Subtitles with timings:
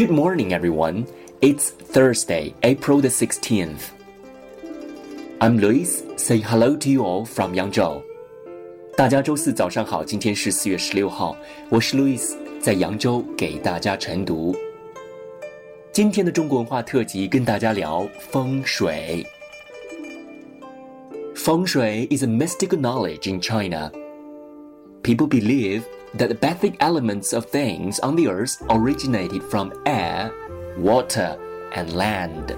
[0.00, 1.06] Good morning, everyone.
[1.42, 3.90] It's Thursday, April the 16th.
[5.42, 8.02] I'm Lewis, saying hello to you all from Yangzhou.
[8.96, 11.36] 大家周四早上好，今天是四月十六号，
[11.68, 11.98] 我是
[21.66, 23.92] Shui is a mystical knowledge in China
[25.02, 30.32] People believe that the basic elements of things on the earth originated from air,
[30.76, 31.38] water,
[31.74, 32.48] and land.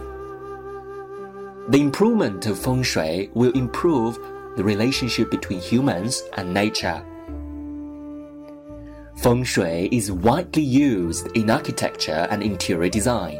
[1.68, 4.18] The improvement of feng shui will improve
[4.56, 7.04] the relationship between humans and nature.
[9.18, 13.38] Feng shui is widely used in architecture and interior design.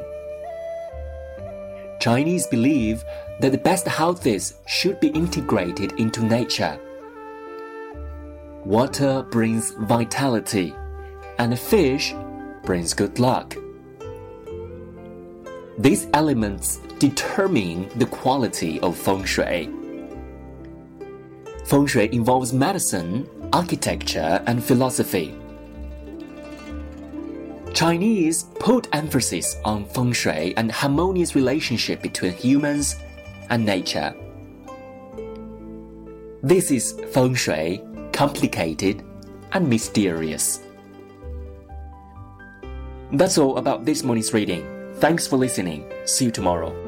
[2.01, 3.03] Chinese believe
[3.41, 6.79] that the best houses should be integrated into nature.
[8.65, 10.73] Water brings vitality,
[11.39, 12.15] and fish
[12.63, 13.57] brings good luck.
[15.79, 19.69] These elements determine the quality of feng shui.
[21.65, 25.35] Feng shui involves medicine, architecture, and philosophy.
[27.75, 32.95] Chinese put emphasis on feng shui and harmonious relationship between humans
[33.51, 34.15] and nature.
[36.45, 37.83] This is feng shui
[38.13, 39.05] complicated
[39.53, 40.61] and mysterious.
[43.13, 44.67] That's all about this morning's reading.
[44.97, 45.91] Thanks for listening.
[46.05, 46.82] See you tomorrow.